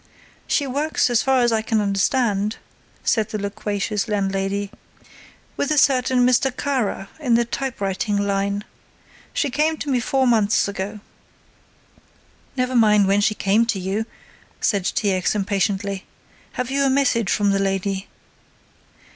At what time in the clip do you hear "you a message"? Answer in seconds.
16.71-17.29